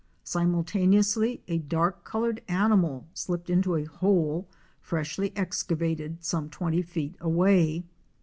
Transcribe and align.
Simultaneously 0.23 1.43
a 1.47 1.59
dark 1.59 2.03
colored 2.03 2.41
animal 2.47 3.05
slipped 3.13 3.51
into 3.51 3.75
a 3.75 3.83
hole 3.85 4.47
freshly 4.79 5.31
excavated 5.37 6.23
some 6.23 6.49
twenty 6.49 6.81
feet 6.81 7.15
away. 7.21 7.83